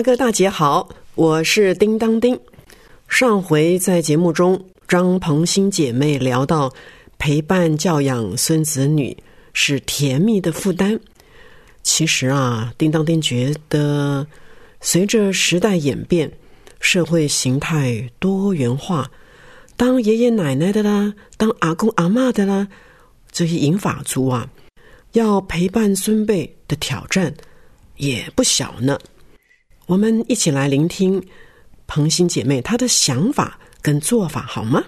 [0.00, 2.40] 大哥大姐好，我是叮当叮。
[3.06, 6.72] 上回在节目中，张鹏新姐妹聊到
[7.18, 9.14] 陪伴教养孙子女
[9.52, 10.98] 是甜蜜的负担。
[11.82, 14.26] 其实啊，叮当叮觉得，
[14.80, 16.32] 随着时代演变，
[16.80, 19.10] 社会形态多元化，
[19.76, 22.68] 当爷爷奶奶的啦，当阿公阿妈的啦，
[23.30, 24.48] 这些银发族啊，
[25.12, 27.34] 要陪伴孙辈的挑战
[27.98, 28.98] 也不小呢。
[29.90, 31.20] 我们一起来聆听
[31.88, 34.84] 彭欣姐妹她的想法跟做法，好吗？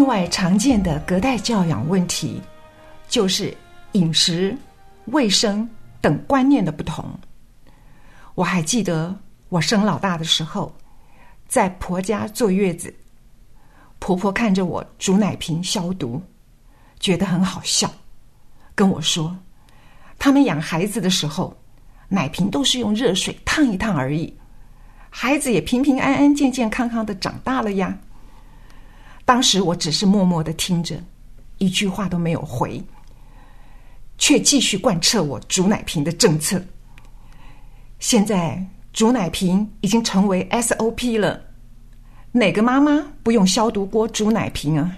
[0.00, 2.40] 另外，常见的隔代教养问题
[3.06, 3.54] 就是
[3.92, 4.56] 饮食、
[5.08, 5.68] 卫生
[6.00, 7.04] 等观念的不同。
[8.34, 9.14] 我还记得
[9.50, 10.74] 我生老大的时候，
[11.46, 12.92] 在婆家坐月子，
[13.98, 16.22] 婆婆看着我煮奶瓶消毒，
[16.98, 17.92] 觉得很好笑，
[18.74, 19.36] 跟我说，
[20.18, 21.54] 他们养孩子的时候，
[22.08, 24.34] 奶瓶都是用热水烫一烫而已，
[25.10, 27.98] 孩子也平平安安、健健康康的长大了呀。
[29.30, 31.00] 当时我只是默默的听着，
[31.58, 32.82] 一句话都没有回，
[34.18, 36.60] 却继续贯彻我煮奶瓶的政策。
[38.00, 38.60] 现在
[38.92, 41.40] 煮奶瓶已经成为 SOP 了，
[42.32, 44.96] 哪个妈妈不用消毒锅煮奶瓶啊？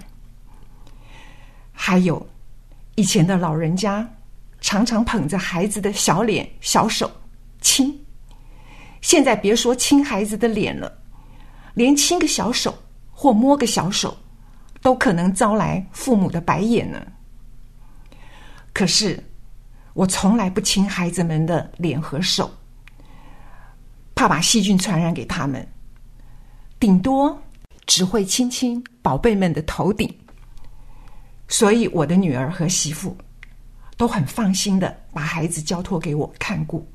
[1.71, 2.27] 还有，
[2.95, 4.15] 以前的老人家
[4.61, 7.11] 常常捧着孩子的小脸、小手
[7.61, 8.03] 亲，
[8.99, 10.91] 现在别说亲孩子的脸了，
[11.75, 12.73] 连亲个小手
[13.11, 14.17] 或摸个小手，
[14.83, 17.01] 都可能招来父母的白眼呢。
[18.73, 19.23] 可是，
[19.93, 22.51] 我从来不亲孩子们的脸和手，
[24.13, 25.65] 怕把细菌传染给他们，
[26.79, 27.41] 顶多
[27.85, 30.13] 只会亲亲宝贝们的头顶。
[31.47, 33.15] 所以，我的女儿和媳妇
[33.95, 36.85] 都很放心的把孩子交托给我看顾。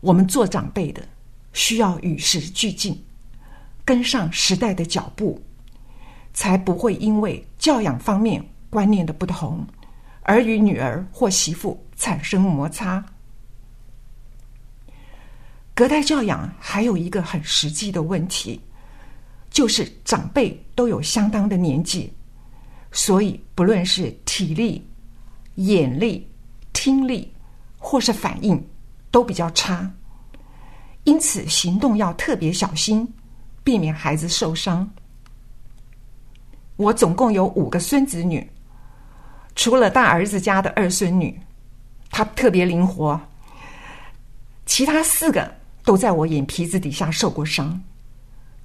[0.00, 1.02] 我们做长辈的
[1.52, 3.04] 需要与时俱进，
[3.84, 5.40] 跟上时代的脚步，
[6.32, 9.66] 才不会因为教养方面观念的不同，
[10.22, 13.04] 而与女儿或媳妇产生摩擦。
[15.74, 18.60] 隔代教养还有一个很实际的问题，
[19.50, 22.12] 就是长辈都有相当的年纪，
[22.90, 24.84] 所以不论是体力、
[25.54, 26.28] 眼力、
[26.72, 27.32] 听力
[27.76, 28.60] 或是反应
[29.10, 29.88] 都比较差。
[31.04, 33.08] 因此行动要特别小心，
[33.64, 34.88] 避免孩子受伤。
[36.78, 38.48] 我总共有五个孙子女，
[39.56, 41.36] 除了大儿子家的二孙女，
[42.08, 43.20] 她特别灵活，
[44.64, 45.52] 其他四个
[45.82, 47.78] 都在我眼皮子底下受过伤。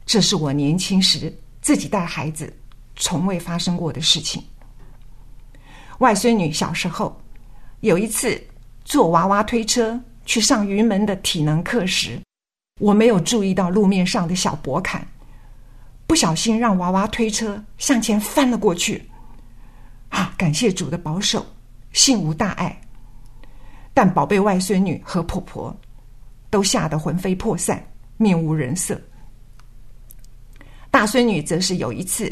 [0.05, 2.53] 这是我年轻时自己带孩子
[2.95, 4.43] 从未发生过的事情。
[5.97, 7.19] 外孙女小时候
[7.79, 8.39] 有一次
[8.85, 12.21] 坐娃娃推车去上云门的体能课时，
[12.79, 15.03] 我没有注意到路面上的小薄坎。
[16.13, 19.03] 不小心让娃娃推车向前翻了过去，
[20.09, 20.31] 啊！
[20.37, 21.43] 感谢主的保守，
[21.91, 22.79] 幸无大碍。
[23.95, 25.75] 但宝贝外孙女和婆婆
[26.51, 27.83] 都吓得魂飞魄散，
[28.17, 29.01] 面无人色。
[30.91, 32.31] 大孙女则是有一次，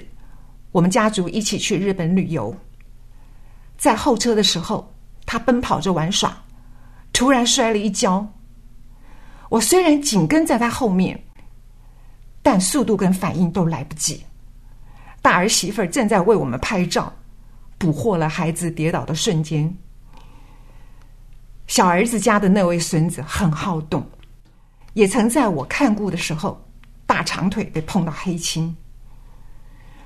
[0.72, 2.56] 我们家族一起去日本旅游，
[3.80, 4.94] 在候车的时候，
[5.26, 6.38] 她奔跑着玩耍，
[7.12, 8.32] 突然摔了一跤。
[9.50, 11.20] 我虽然紧跟在她后面。
[12.44, 14.24] 但速度跟反应都来不及，
[15.22, 17.14] 大儿媳妇儿正在为我们拍照，
[17.78, 19.72] 捕获了孩子跌倒的瞬间。
[21.68, 24.04] 小儿子家的那位孙子很好动，
[24.94, 26.60] 也曾在我看顾的时候，
[27.06, 28.76] 大长腿被碰到黑青。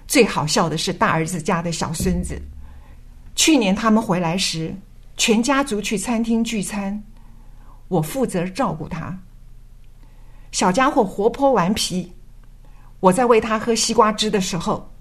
[0.05, 2.39] 最好笑的是大儿子家的小孙子，
[3.33, 4.75] 去年他们回来时，
[5.17, 7.01] 全家族去餐厅聚餐，
[7.87, 9.17] 我负责照顾他。
[10.51, 12.11] 小家伙活泼顽皮。
[12.99, 14.91] 我在喂他喝西瓜汁的时候，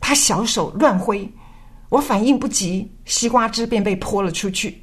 [0.00, 1.30] 他小手乱挥，
[1.88, 4.82] 我反应不及，西瓜汁便被泼了出去。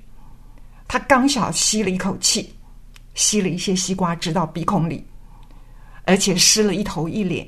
[0.87, 2.53] 他刚小吸了一口气，
[3.13, 5.05] 吸了一些西瓜汁到鼻孔里，
[6.05, 7.47] 而且湿了一头一脸。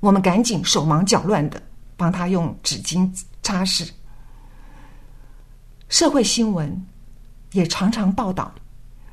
[0.00, 1.60] 我们赶紧手忙脚乱的
[1.96, 3.10] 帮他用纸巾
[3.42, 3.88] 擦拭。
[5.88, 6.86] 社会新闻
[7.52, 8.52] 也常常报道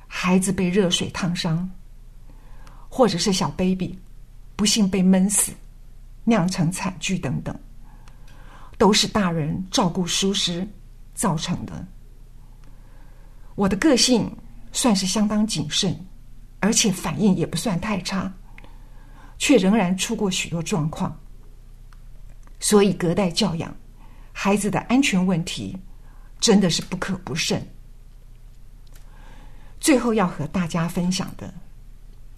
[0.07, 1.69] 孩子被热水烫伤，
[2.89, 3.97] 或者是小 baby。
[4.55, 5.51] 不幸被闷死，
[6.23, 7.57] 酿成惨剧等等，
[8.77, 10.67] 都是大人照顾疏失
[11.13, 11.85] 造成的。
[13.55, 14.31] 我的个性
[14.71, 15.95] 算是相当谨慎，
[16.59, 18.31] 而且反应也不算太差，
[19.37, 21.15] 却仍然出过许多状况。
[22.59, 23.75] 所以隔代教养
[24.31, 25.77] 孩子的安全问题，
[26.39, 27.65] 真的是不可不慎。
[29.79, 31.53] 最后要和大家分享的，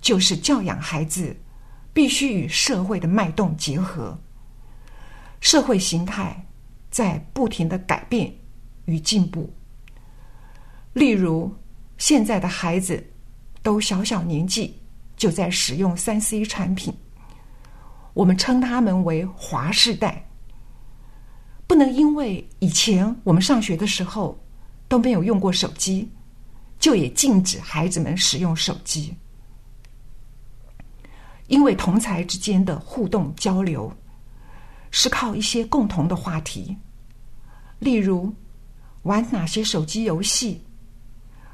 [0.01, 1.35] 就是教养孩子。
[1.95, 4.19] 必须与社会的脉动结合，
[5.39, 6.45] 社会形态
[6.91, 8.29] 在不停的改变
[8.83, 9.49] 与进步。
[10.91, 11.49] 例如，
[11.97, 13.01] 现在的孩子
[13.63, 14.77] 都小小年纪
[15.15, 16.93] 就在使用三 C 产品，
[18.13, 20.21] 我们称他们为“华世代”。
[21.65, 24.37] 不能因为以前我们上学的时候
[24.89, 26.11] 都没有用过手机，
[26.77, 29.15] 就也禁止孩子们使用手机。
[31.47, 33.91] 因为同才之间的互动交流
[34.89, 36.75] 是靠一些共同的话题，
[37.79, 38.33] 例如
[39.03, 40.63] 玩哪些手机游戏、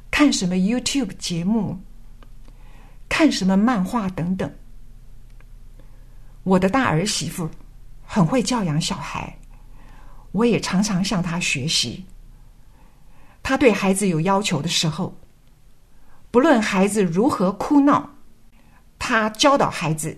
[0.09, 1.79] 看什么 YouTube 节目、
[3.09, 4.49] 看什么漫画等等。
[6.43, 7.49] 我的大儿媳妇
[8.05, 9.37] 很会教养小孩，
[10.31, 12.05] 我也常常向她学习。
[13.43, 15.17] 她对孩子有要求的时候，
[16.31, 18.09] 不论孩子如何哭闹。
[19.03, 20.15] 他教导孩子，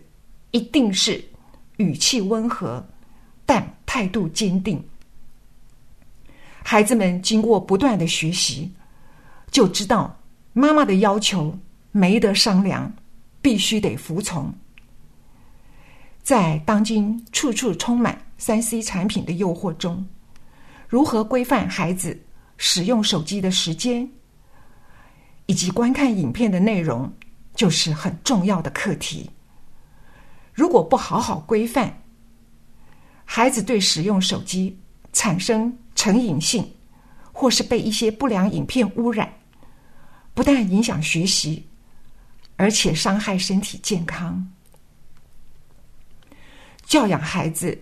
[0.52, 1.24] 一定是
[1.78, 2.86] 语气温和，
[3.46, 4.84] 但态度坚定。
[6.62, 8.70] 孩子们经过不断的学习，
[9.50, 10.20] 就知道
[10.52, 11.58] 妈妈的要求
[11.94, 12.92] 没得商量，
[13.42, 14.54] 必须得服从。
[16.22, 20.06] 在当今处处充满三 C 产品的诱惑中，
[20.90, 22.22] 如何规范孩子
[22.58, 24.10] 使用手机的时间，
[25.46, 27.10] 以及观看影片的内容？
[27.56, 29.30] 就是很重要的课题。
[30.54, 31.92] 如果不好好规范，
[33.26, 34.80] 孩子对使用手机
[35.12, 36.72] 产生成瘾性，
[37.32, 39.32] 或是被一些不良影片污染，
[40.34, 41.68] 不但影响学习，
[42.56, 44.48] 而且伤害身体健康。
[46.86, 47.76] 教养孩子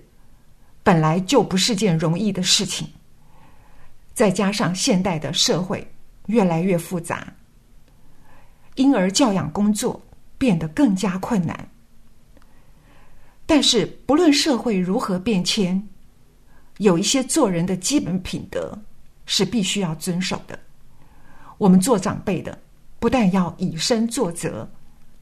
[0.83, 2.87] 本来就不是件容易的事情，
[4.13, 5.85] 再加上现代的社会
[6.27, 7.33] 越来越复杂。
[8.75, 10.01] 婴儿教养工作
[10.37, 11.69] 变得更加困难，
[13.45, 15.87] 但是不论社会如何变迁，
[16.77, 18.77] 有一些做人的基本品德
[19.25, 20.57] 是必须要遵守的。
[21.57, 22.57] 我们做长辈的，
[22.97, 24.67] 不但要以身作则、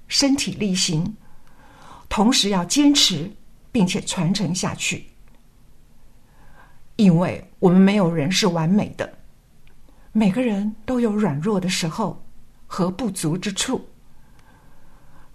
[0.08, 1.18] 身体力行，
[2.08, 3.30] 同时要坚持
[3.72, 5.06] 并且传承下去，
[6.96, 9.12] 因为我们没有人是完美的，
[10.12, 12.24] 每个人都有软弱的时候。
[12.72, 13.84] 和不足之处，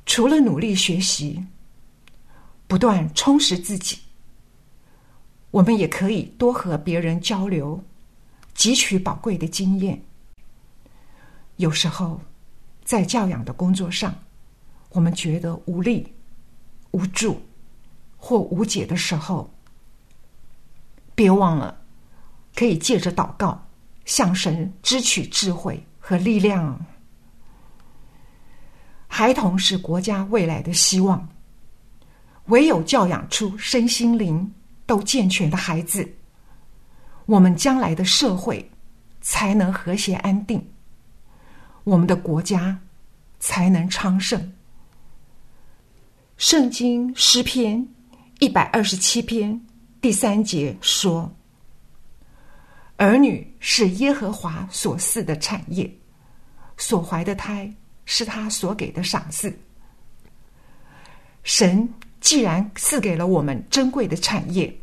[0.07, 1.45] 除了努力学习，
[2.69, 3.99] 不断充实自己，
[5.51, 7.83] 我们也可以多和别人交流，
[8.57, 10.01] 汲取宝贵的经验。
[11.57, 12.21] 有时候，
[12.85, 14.15] 在教养的工作上，
[14.91, 16.15] 我们觉得无力、
[16.93, 17.43] 无助
[18.17, 19.53] 或无解的时候，
[21.17, 21.77] 别忘了
[22.55, 23.61] 可以借着祷告
[24.05, 26.79] 向神支取智慧和力量。
[29.17, 31.29] 孩童是国家未来的希望，
[32.47, 34.53] 唯有教养出身心灵
[34.87, 36.13] 都健全的孩子，
[37.27, 38.69] 我们将来的社会
[39.21, 40.69] 才能和谐安定。
[41.85, 42.77] 我们的国家
[43.39, 44.53] 才能昌盛。
[46.37, 47.87] 圣经诗篇
[48.41, 49.65] 一百二十七篇
[50.01, 51.33] 第三节说
[52.99, 55.89] ：“儿女是耶和华所赐的产业，
[56.77, 57.73] 所怀的胎
[58.05, 59.57] 是他所给的赏赐。”
[61.43, 61.89] 神
[62.21, 64.75] 既然赐给了我们珍贵的产业，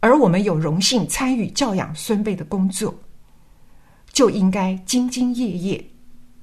[0.00, 2.94] 而我们有荣幸参与教养孙辈的工作。
[4.10, 5.90] 就应该兢兢业业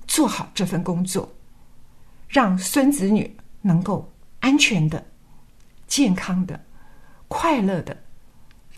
[0.08, 1.30] 做好这份工作，
[2.30, 5.04] 让孙子女能够安全的、
[5.88, 6.64] 健康的、
[7.28, 7.98] 快乐的、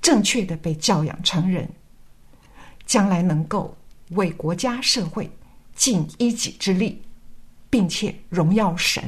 [0.01, 1.69] 正确的被教养成人，
[2.85, 3.77] 将来能够
[4.11, 5.29] 为国家社会
[5.77, 7.01] 尽一己之力，
[7.69, 9.01] 并且荣耀神。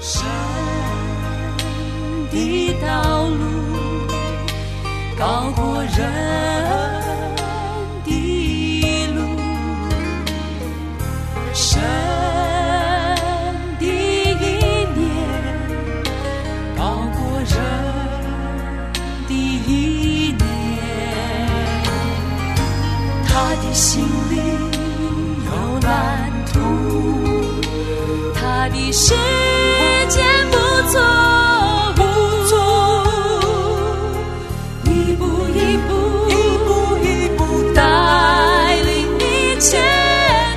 [0.00, 0.22] 神
[2.30, 4.06] 的道路
[5.18, 6.53] 高过人。
[28.96, 29.12] 时
[30.08, 30.56] 间不
[30.88, 31.02] 错
[31.96, 32.02] 不
[32.46, 32.52] 错
[34.84, 35.90] 一步一步
[36.28, 36.32] 一
[36.64, 36.68] 步
[37.02, 37.42] 一步
[37.74, 39.82] 带领你前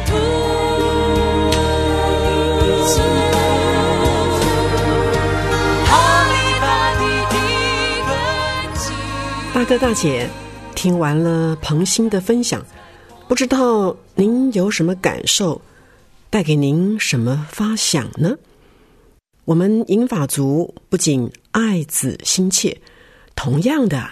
[0.05, 0.13] 途
[9.51, 10.29] 大哥大姐
[10.75, 12.63] 听完了彭新的分享
[13.27, 15.59] 不知道您有什么感受？
[16.29, 18.37] 带给您什么发想呢？
[19.45, 22.81] 我们银法族不仅爱子心切，
[23.33, 24.09] 同样的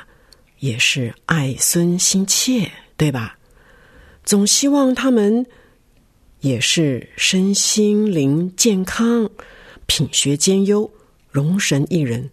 [0.60, 3.38] 也是爱孙心切，对吧？
[4.24, 5.46] 总希望他们
[6.40, 9.30] 也是身心灵健康、
[9.86, 10.90] 品学兼优、
[11.30, 12.30] 容神一人。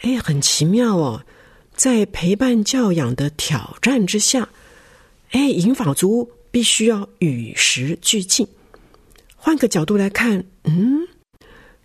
[0.00, 1.24] 哎，很奇妙哦。
[1.74, 4.48] 在陪伴教养的挑战之下，
[5.30, 8.46] 哎，银法族必须要与时俱进。
[9.40, 11.06] 换个角度来看，嗯，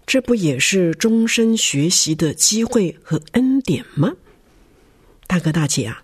[0.07, 4.11] 这不也是终身学习的机会和恩典吗？
[5.27, 6.03] 大哥大姐啊，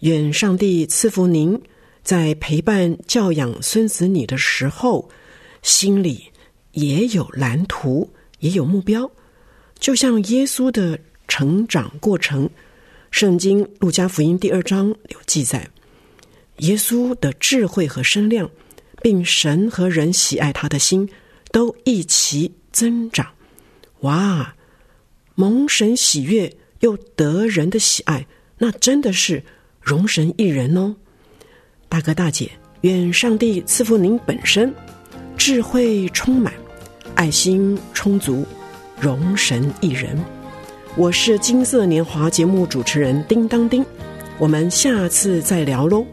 [0.00, 1.60] 愿上帝赐福您，
[2.02, 5.10] 在陪伴教养孙子女的时候，
[5.62, 6.24] 心里
[6.72, 9.10] 也有蓝图，也有目标，
[9.78, 12.48] 就像耶稣的成长过程。
[13.10, 15.68] 圣经《路加福音》第二章有记载，
[16.58, 18.50] 耶稣的智慧和身量，
[19.02, 21.08] 并神和人喜爱他的心，
[21.50, 23.26] 都一齐增长。
[24.00, 24.54] 哇！
[25.34, 28.26] 蒙神喜悦又得人的喜爱，
[28.58, 29.42] 那真的是
[29.80, 30.96] 容神一人哦。
[31.88, 32.50] 大哥大姐，
[32.80, 34.74] 愿上帝赐福您本身
[35.36, 36.52] 智慧充满，
[37.14, 38.44] 爱心充足，
[39.00, 40.18] 容神一人。
[40.96, 43.86] 我是金色年华节目主持人叮当叮，
[44.38, 46.04] 我们下次再聊喽。